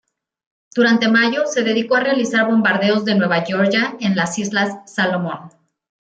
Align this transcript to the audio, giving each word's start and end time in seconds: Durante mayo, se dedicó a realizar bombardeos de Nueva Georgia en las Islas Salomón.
Durante 0.73 1.07
mayo, 1.09 1.45
se 1.45 1.61
dedicó 1.61 1.93
a 1.95 1.99
realizar 1.99 2.47
bombardeos 2.47 3.05
de 3.05 3.13
Nueva 3.13 3.41
Georgia 3.43 3.97
en 3.99 4.15
las 4.15 4.39
Islas 4.39 4.91
Salomón. 4.91 5.51